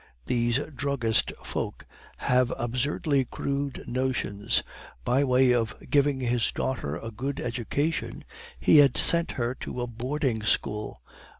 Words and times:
These 0.25 0.57
druggist 0.75 1.31
folk 1.43 1.85
have 2.17 2.51
absurdly 2.57 3.25
crude 3.25 3.83
notions; 3.85 4.63
by 5.05 5.23
way 5.23 5.53
of 5.53 5.75
giving 5.91 6.21
his 6.21 6.51
daughter 6.51 6.95
a 6.97 7.11
good 7.11 7.39
education, 7.39 8.23
he 8.59 8.77
had 8.77 8.97
sent 8.97 9.33
her 9.33 9.53
to 9.59 9.79
a 9.79 9.85
boarding 9.85 10.41
school! 10.41 11.03